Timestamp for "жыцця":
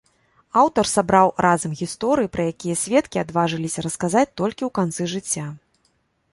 5.17-5.47